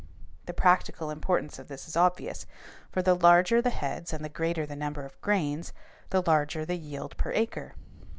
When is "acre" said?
7.33-7.75